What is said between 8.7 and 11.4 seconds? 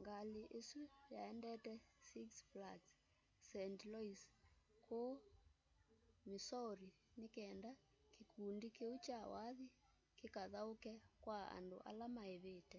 kĩũ kya wathĩ kĩkathaũke kwa